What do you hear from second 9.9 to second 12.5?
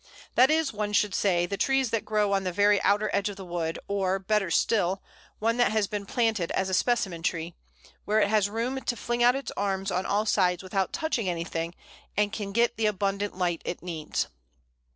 on all sides without touching anything, and